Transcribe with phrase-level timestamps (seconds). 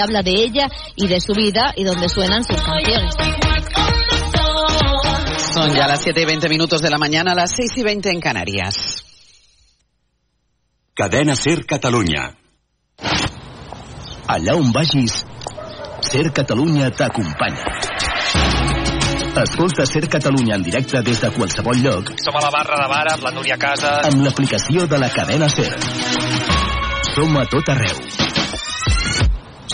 [0.00, 3.14] habla de ella y de su vida y donde suenan sus canciones.
[5.52, 8.20] Son ya las 7 y 20 minutos de la mañana, las 6 y 20 en
[8.20, 9.04] Canarias.
[10.94, 12.36] Cadena Ser Catalunya.
[14.28, 15.24] Allà on vagis,
[16.00, 17.64] Ser Catalunya t'acompanya.
[19.42, 23.12] Escolta Ser Catalunya en directe des de qualsevol lloc Som a la barra de bar
[23.12, 24.06] amb la Núria Casas.
[24.06, 25.72] amb l'aplicació de la cadena Ser.
[27.14, 28.25] Som a tot arreu.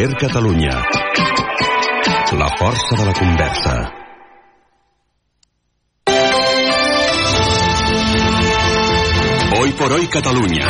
[0.00, 0.82] Ser Catalunya.
[2.32, 3.92] La força de la conversa.
[9.60, 10.66] Hoy por hoy Catalunya.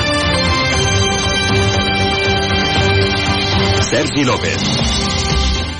[3.92, 5.09] Sergi López.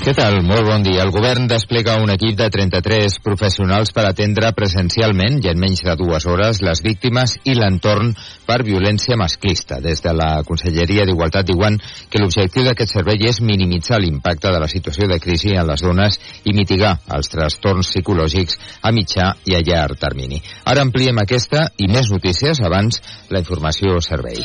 [0.01, 0.39] Què tal?
[0.41, 1.03] Molt bon dia.
[1.05, 5.93] El govern desplega un equip de 33 professionals per atendre presencialment i en menys de
[5.99, 8.09] dues hores les víctimes i l'entorn
[8.47, 9.77] per violència masclista.
[9.83, 11.77] Des de la Conselleria d'Igualtat diuen
[12.09, 16.17] que l'objectiu d'aquest servei és minimitzar l'impacte de la situació de crisi en les dones
[16.49, 20.41] i mitigar els trastorns psicològics a mitjà i a llarg termini.
[20.65, 24.41] Ara ampliem aquesta i més notícies abans la informació servei.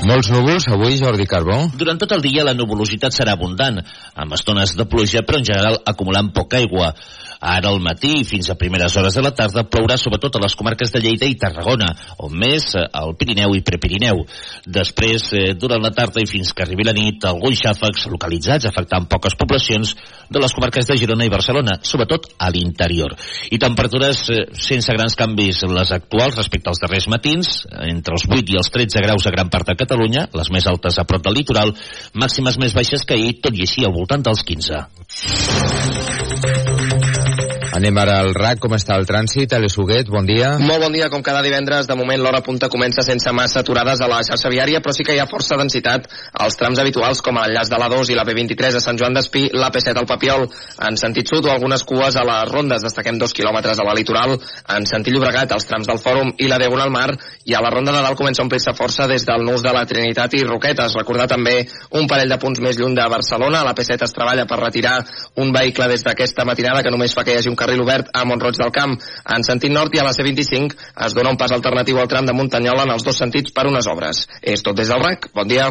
[0.00, 1.56] Molts núvols avui, Jordi Carbó.
[1.76, 3.82] Durant tot el dia la nuvolositat serà abundant,
[4.16, 6.94] amb estones de pluja, però en general acumulant poca aigua.
[7.40, 10.54] Ara al matí i fins a primeres hores de la tarda plourà sobretot a les
[10.54, 11.88] comarques de Lleida i Tarragona,
[12.20, 14.20] on més eh, al Pirineu i Prepirineu.
[14.68, 19.08] Després, eh, durant la tarda i fins que arribi la nit, alguns xàfecs localitzats afectant
[19.08, 19.94] poques poblacions
[20.28, 23.16] de les comarques de Girona i Barcelona, sobretot a l'interior.
[23.48, 28.52] I temperatures eh, sense grans canvis les actuals respecte als darrers matins, entre els 8
[28.52, 31.40] i els 13 graus a gran part de Catalunya, les més altes a prop del
[31.40, 31.72] litoral,
[32.12, 34.84] màximes més baixes que ahir, tot i així al voltant dels 15.
[37.80, 38.58] Anem ara al RAC.
[38.60, 39.54] Com està el trànsit?
[39.56, 40.50] Alex Huguet, bon dia.
[40.60, 41.86] Molt bon dia, com cada divendres.
[41.88, 45.14] De moment l'hora punta comença sense massa aturades a la xarxa viària, però sí que
[45.16, 46.04] hi ha força densitat
[46.44, 49.96] als trams habituals, com l'enllaç de l'A2 i la P23 a Sant Joan d'Espí, l'AP7
[49.96, 50.44] al Papiol,
[50.90, 52.84] en sentit sud o algunes cues a les rondes.
[52.84, 54.36] Destaquem dos quilòmetres a la litoral,
[54.76, 57.14] en sentit Llobregat, als trams del Fòrum i la Diagonal Mar,
[57.48, 59.86] i a la ronda de dalt comença a omplir-se força des del nus de la
[59.88, 60.98] Trinitat i Roquetes.
[61.00, 61.56] Recordar també
[61.96, 63.64] un parell de punts més lluny de Barcelona.
[63.64, 64.98] A la P7 es treballa per retirar
[65.40, 68.24] un vehicle des d'aquesta matinada que només fa que hi hagi un carril obert a
[68.26, 68.96] Montroig del Camp
[69.36, 70.74] en sentit nord i a la C25
[71.06, 73.86] es dona un pas alternatiu al tram de Muntanyola en els dos sentits per unes
[73.86, 74.26] obres.
[74.42, 75.30] És tot des del RAC.
[75.34, 75.70] Bon dia.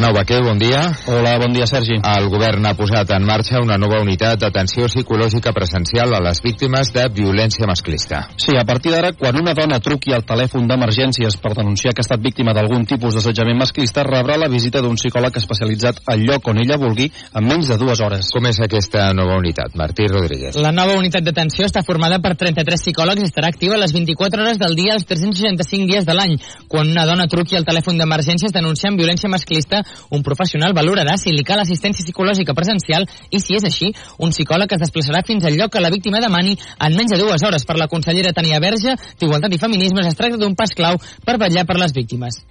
[0.00, 0.80] Arnau Baquer, bon dia.
[1.12, 1.98] Hola, bon dia, Sergi.
[2.00, 6.88] El govern ha posat en marxa una nova unitat d'atenció psicològica presencial a les víctimes
[6.94, 8.22] de violència masclista.
[8.40, 12.06] Sí, a partir d'ara, quan una dona truqui al telèfon d'emergències per denunciar que ha
[12.06, 16.62] estat víctima d'algun tipus d'assetjament masclista, rebrà la visita d'un psicòleg especialitzat al lloc on
[16.64, 18.32] ella vulgui en menys de dues hores.
[18.32, 19.76] Com és aquesta nova unitat?
[19.76, 20.56] Martí Rodríguez.
[20.56, 24.64] La nova unitat d'atenció està formada per 33 psicòlegs i estarà activa les 24 hores
[24.64, 26.38] del dia els 365 dies de l'any.
[26.72, 31.44] Quan una dona truqui al telèfon d'emergències denunciant violència masclista, un professional valorarà si li
[31.46, 35.72] cal assistència psicològica presencial i, si és així, un psicòleg es desplaçarà fins al lloc
[35.74, 39.54] que la víctima demani en menys de dues hores per la consellera Tania Verge d'Igualtat
[39.54, 42.42] i Feminismes es tracta d'un pas clau per vetllar per les víctimes.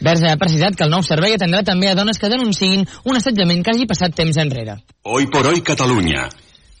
[0.00, 3.64] Verge ha precisat que el nou servei atendrà també a dones que denunciïn un assetjament
[3.64, 4.80] que hagi passat temps enrere.
[5.04, 6.28] Hoy por hoy Catalunya.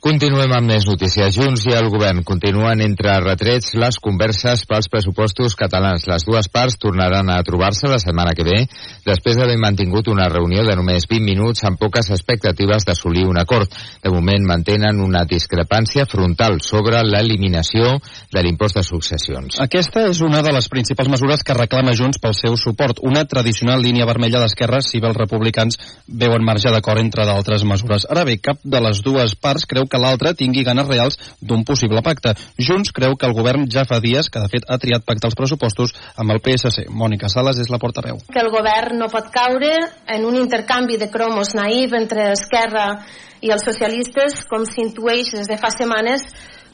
[0.00, 1.34] Continuem amb més notícies.
[1.36, 6.06] Junts i el govern continuen entre retrets les converses pels pressupostos catalans.
[6.08, 8.62] Les dues parts tornaran a trobar-se la setmana que ve
[9.04, 13.68] després d'haver mantingut una reunió de només 20 minuts amb poques expectatives d'assolir un acord.
[14.00, 17.92] De moment mantenen una discrepància frontal sobre l'eliminació
[18.32, 19.60] de l'impost de successions.
[19.60, 23.84] Aquesta és una de les principals mesures que reclama Junts pel seu suport, una tradicional
[23.84, 25.76] línia vermella d'esquerra si bé els republicans
[26.08, 28.08] veuen marge d'acord entre d'altres mesures.
[28.08, 32.02] Ara bé, cap de les dues parts creu que l'altre tingui ganes reals d'un possible
[32.06, 32.34] pacte.
[32.58, 35.38] Junts creu que el govern ja fa dies que de fet ha triat pactar els
[35.38, 36.86] pressupostos amb el PSC.
[36.88, 38.20] Mònica Sales és la portaveu.
[38.30, 39.74] Que el govern no pot caure
[40.06, 42.86] en un intercanvi de cromos naïf entre Esquerra
[43.40, 46.26] i els socialistes, com s'intueix des de fa setmanes,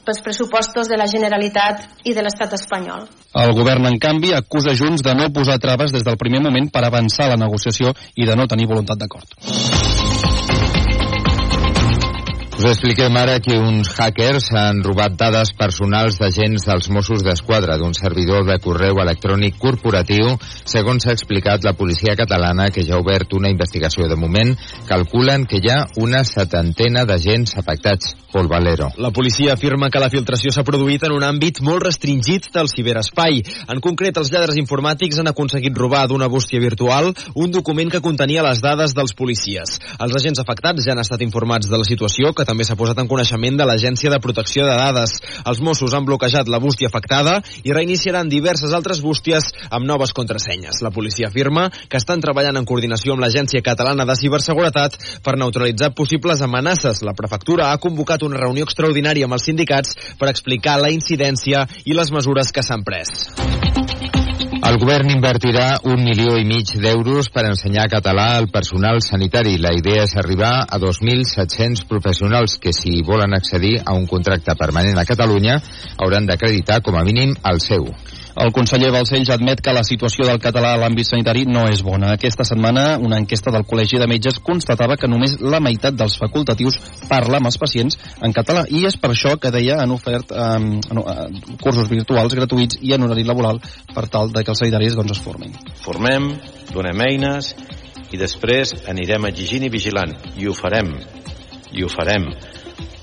[0.07, 3.07] pels pressupostos de la Generalitat i de l'Estat espanyol.
[3.35, 6.85] El govern, en canvi, acusa Junts de no posar traves des del primer moment per
[6.87, 9.96] avançar la negociació i de no tenir voluntat d'acord.
[12.57, 17.93] Us expliquem ara que uns hackers han robat dades personals d'agents dels Mossos d'Esquadra d'un
[17.93, 20.33] servidor de correu electrònic corporatiu.
[20.65, 24.55] Segons s'ha explicat la policia catalana, que ja ha obert una investigació de moment,
[24.89, 28.15] calculen que hi ha una setantena d'agents afectats.
[28.27, 28.89] Pol Valero.
[28.97, 33.39] La policia afirma que la filtració s'ha produït en un àmbit molt restringit del ciberespai.
[33.71, 38.43] En concret, els lladres informàtics han aconseguit robar d'una bústia virtual un document que contenia
[38.45, 39.77] les dades dels policies.
[40.03, 43.09] Els agents afectats ja han estat informats de la situació, que també s'ha posat en
[43.11, 45.17] coneixement de l'Agència de Protecció de Dades.
[45.43, 50.81] Els Mossos han bloquejat la bústia afectada i reiniciaran diverses altres bústies amb noves contrasenyes.
[50.85, 55.93] La policia afirma que estan treballant en coordinació amb l'Agència Catalana de Ciberseguretat per neutralitzar
[55.97, 57.03] possibles amenaces.
[57.03, 61.97] La prefectura ha convocat una reunió extraordinària amb els sindicats per explicar la incidència i
[61.97, 63.27] les mesures que s'han pres.
[64.67, 69.55] El govern invertirà un milió i mig d'euros per ensenyar català al personal sanitari.
[69.63, 74.99] La idea és arribar a 2.700 professionals que, si volen accedir a un contracte permanent
[74.99, 75.61] a Catalunya,
[75.95, 77.87] hauran d'acreditar com a mínim el seu.
[78.37, 82.11] El conseller Balcells admet que la situació del català a l'àmbit sanitari no és bona.
[82.13, 86.77] Aquesta setmana, una enquesta del Col·legi de Metges constatava que només la meitat dels facultatius
[87.09, 91.07] parla amb els pacients en català i és per això que deia han ofert eh,
[91.63, 93.57] cursos virtuals gratuïts i en horari laboral
[93.95, 95.55] per tal de que els sanitaris doncs, es formin.
[95.81, 96.29] Formem,
[96.75, 97.55] donem eines
[98.13, 100.93] i després anirem exigint i vigilant i ho farem
[101.73, 102.29] i ho farem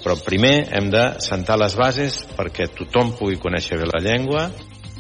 [0.04, 4.46] però primer hem de sentar les bases perquè tothom pugui conèixer bé la llengua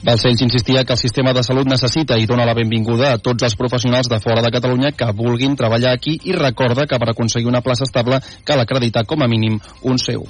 [0.04, 3.56] Balcells insistia que el sistema de salut necessita i dona la benvinguda a tots els
[3.56, 7.64] professionals de fora de Catalunya que vulguin treballar aquí i recorda que per aconseguir una
[7.64, 10.28] plaça estable cal acreditar com a mínim un seu.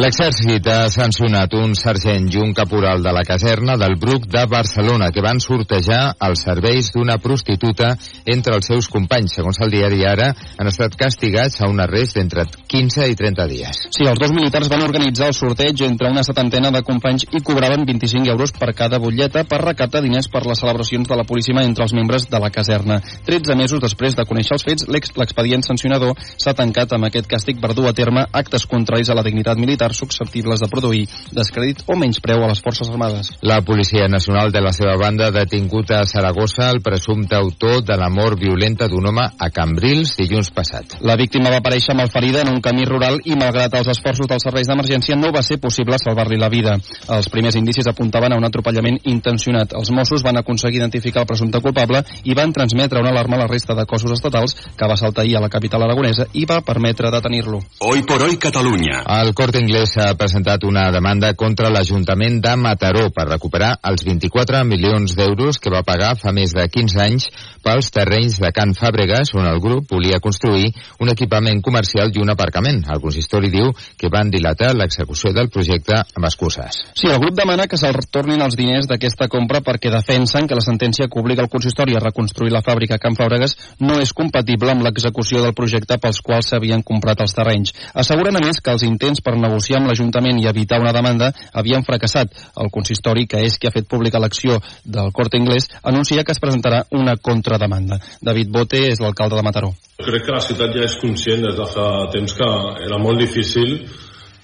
[0.00, 5.10] L'exèrcit ha sancionat un sergent i un caporal de la caserna del Bruc de Barcelona
[5.12, 7.90] que van sortejar els serveis d'una prostituta
[8.24, 9.34] entre els seus companys.
[9.36, 13.82] Segons el diari Ara, han estat castigats a un arrest d'entre 15 i 30 dies.
[13.92, 17.84] Sí, els dos militars van organitzar el sorteig entre una setantena de companys i cobraven
[17.84, 21.84] 25 euros per cada butlleta per recaptar diners per les celebracions de la Puríssima entre
[21.84, 23.02] els membres de la caserna.
[23.28, 27.74] 13 mesos després de conèixer els fets, l'expedient sancionador s'ha tancat amb aquest càstig per
[27.76, 32.44] dur a terme actes contraris a la dignitat militar susceptibles de produir descrèdit o menyspreu
[32.44, 33.32] a les Forces Armades.
[33.42, 37.96] La Policia Nacional de la seva banda ha detingut a Saragossa el presumpte autor de
[37.96, 40.98] la mort violenta d'un home a Cambrils dilluns passat.
[41.00, 44.68] La víctima va aparèixer ferida en un camí rural i malgrat els esforços dels serveis
[44.68, 46.76] d'emergència no va ser possible salvar-li la vida.
[47.08, 49.74] Els primers indicis apuntaven a un atropellament intencionat.
[49.78, 53.50] Els Mossos van aconseguir identificar el presumpte culpable i van transmetre una alarma a la
[53.50, 57.10] resta de cossos estatals que va saltar ahir a la capital aragonesa i va permetre
[57.10, 57.60] detenir-lo.
[57.80, 59.04] Hoy por hoy Catalunya.
[59.20, 64.64] El Corte Inglés s'ha presentat una demanda contra l'Ajuntament de Mataró per recuperar els 24
[64.66, 67.28] milions d'euros que va pagar fa més de 15 anys
[67.62, 72.32] pels terrenys de Can Fàbregas on el grup volia construir un equipament comercial i un
[72.34, 72.80] aparcament.
[72.90, 73.70] El consistori diu
[74.00, 76.80] que van dilatar l'execució del projecte amb excuses.
[76.98, 80.66] Sí, el grup demana que se'ls retornin els diners d'aquesta compra perquè defensen que la
[80.66, 84.82] sentència que obliga el consistori a reconstruir la fàbrica Can Fàbregas no és compatible amb
[84.88, 87.76] l'execució del projecte pels quals s'havien comprat els terrenys.
[87.94, 91.30] Asseguren a més que els intents per negociar negociar amb l'Ajuntament i evitar una demanda
[91.52, 92.32] havien fracassat.
[92.56, 96.40] El consistori, que és qui ha fet pública l'acció del Corte Inglés, anuncia que es
[96.40, 98.00] presentarà una contrademanda.
[98.22, 99.72] David Bote és l'alcalde de Mataró.
[100.00, 102.50] Crec que la ciutat ja és conscient des de fa temps que
[102.86, 103.84] era molt difícil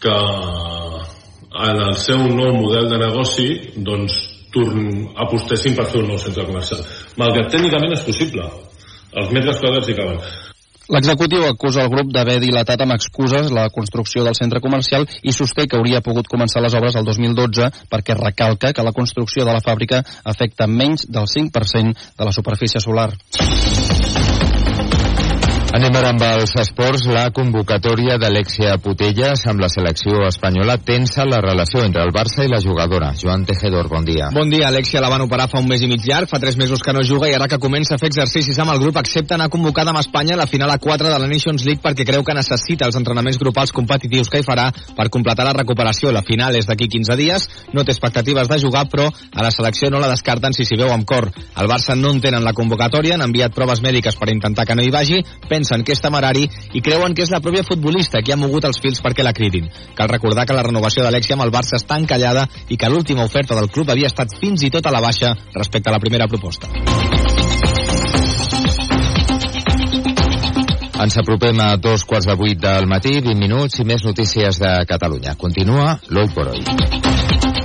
[0.00, 0.16] que
[1.66, 4.18] en el seu nou model de negoci doncs
[4.52, 6.84] torn, apostessin per fer un nou centre comercial.
[7.16, 8.44] Malgrat tècnicament és possible.
[9.16, 10.20] Els metres quadrats hi caben.
[10.86, 15.66] L'executiu acusa el grup d'haver dilatat amb excuses la construcció del centre comercial i sosté
[15.66, 19.64] que hauria pogut començar les obres el 2012 perquè recalca que la construcció de la
[19.64, 23.10] fàbrica afecta menys del 5% de la superfície solar.
[25.76, 27.02] Anem ara amb els esports.
[27.12, 32.48] La convocatòria d'Alexia Putelles amb la selecció espanyola tensa la relació entre el Barça i
[32.48, 33.10] la jugadora.
[33.20, 34.30] Joan Tejedor, bon dia.
[34.32, 34.70] Bon dia.
[34.70, 37.02] Alexia la van operar fa un mes i mig llarg, fa tres mesos que no
[37.04, 40.00] juga i ara que comença a fer exercicis amb el grup accepta anar convocada amb
[40.00, 42.96] Espanya a la final a 4 de la Nations League perquè creu que necessita els
[42.96, 46.08] entrenaments grupals competitius que hi farà per completar la recuperació.
[46.08, 49.92] La final és d'aquí 15 dies, no té expectatives de jugar, però a la selecció
[49.92, 51.28] no la descarten si s'hi veu amb cor.
[51.52, 54.96] El Barça no entenen la convocatòria, han enviat proves mèdiques per intentar que no hi
[54.96, 55.20] vagi,
[55.66, 58.78] pensen que és temerari i creuen que és la pròpia futbolista qui ha mogut els
[58.80, 59.68] fils perquè la cridin.
[59.96, 63.56] Cal recordar que la renovació d'Alexia amb el Barça està encallada i que l'última oferta
[63.58, 66.70] del club havia estat fins i tot a la baixa respecte a la primera proposta.
[70.96, 74.72] Ens apropem a dos quarts de vuit del matí, 20 minuts i més notícies de
[74.88, 75.36] Catalunya.
[75.36, 77.55] Continua l'Oi por Hoy.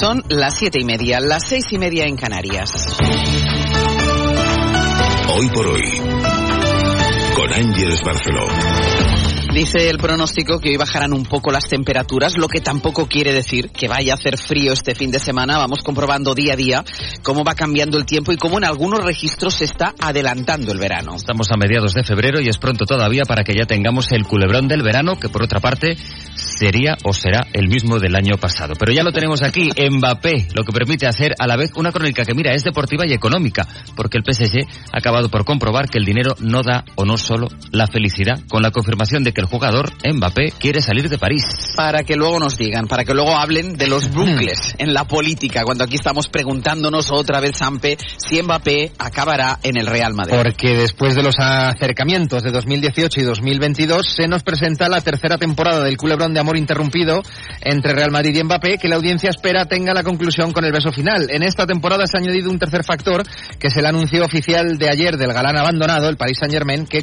[0.00, 2.96] Son las siete y media, las seis y media en Canarias.
[5.36, 5.82] Hoy por hoy.
[7.34, 8.46] Con Ángeles Barceló.
[9.52, 13.70] Dice el pronóstico que hoy bajarán un poco las temperaturas, lo que tampoco quiere decir
[13.70, 15.58] que vaya a hacer frío este fin de semana.
[15.58, 16.84] Vamos comprobando día a día
[17.22, 21.16] cómo va cambiando el tiempo y cómo en algunos registros se está adelantando el verano.
[21.16, 24.66] Estamos a mediados de febrero y es pronto todavía para que ya tengamos el culebrón
[24.66, 25.98] del verano, que por otra parte
[26.34, 28.74] sería o será el mismo del año pasado.
[28.78, 32.24] Pero ya lo tenemos aquí, Mbappé, lo que permite hacer a la vez una crónica
[32.24, 36.04] que mira es deportiva y económica, porque el PSG ha acabado por comprobar que el
[36.04, 39.90] dinero no da o no solo la felicidad, con la confirmación de que el jugador
[40.04, 41.44] Mbappé quiere salir de París.
[41.76, 45.64] Para que luego nos digan, para que luego hablen de los bucles en la política,
[45.64, 50.36] cuando aquí estamos preguntándonos otra vez, Sampe, si Mbappé acabará en el Real Madrid.
[50.36, 55.84] Porque después de los acercamientos de 2018 y 2022 se nos presenta la tercera temporada
[55.84, 57.22] del culebrón de amor interrumpido
[57.62, 60.92] entre Real Madrid y Mbappé, que la audiencia espera tenga la conclusión con el beso
[60.92, 61.28] final.
[61.30, 63.22] En esta temporada se ha añadido un tercer factor,
[63.58, 67.02] que es el anuncio oficial de ayer del galán abandonado, el Paris Saint Germain, que